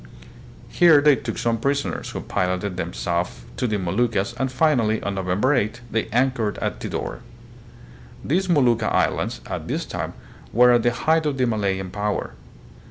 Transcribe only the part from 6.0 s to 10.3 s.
anchored at Tidor. These Molucca islands, at this time,